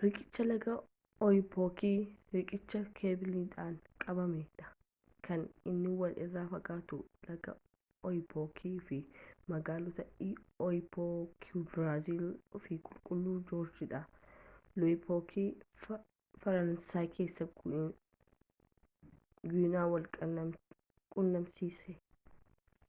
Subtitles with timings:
[0.00, 0.72] riiqicha laga
[1.26, 1.78] oyapook
[2.34, 4.66] riiqicha keebiliidhaan qabamee dha
[5.28, 6.98] kan inni wal irra fagaatu
[7.28, 7.54] laga
[8.10, 8.98] oyapook fi
[9.54, 10.04] magaaloota
[10.68, 12.22] oiapoque biraazil
[12.66, 14.02] fi qulqulluu joorj de
[14.78, 15.32] l'oyapock
[15.86, 21.98] faraansay keessa guiana wal qunnamsiisa